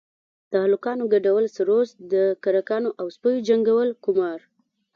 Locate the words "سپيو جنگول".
3.15-3.89